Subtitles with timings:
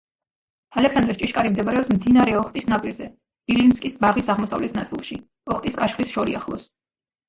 [0.81, 3.11] ალექსანდრეს ჭიშკარი მდებარეობს მდინარე ოხტის ნაპირზე
[3.55, 5.23] ილინსკის ბაღის აღმოსავლეთ ნაწილში,
[5.59, 6.73] ოხტის კაშხლის შორიახლოს.